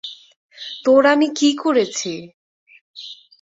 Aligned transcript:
তোর 0.85 1.01
আমি 1.05 1.27
কী 1.37 1.49
করেছি! 1.55 2.13